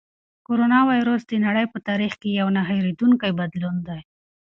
[0.47, 3.99] کرونا وېروس د نړۍ په تاریخ کې یو نه هېرېدونکی بدلون دی.